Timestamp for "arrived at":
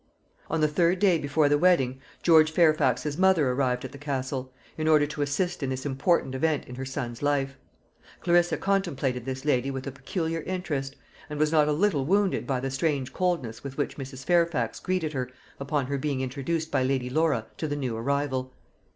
3.51-3.91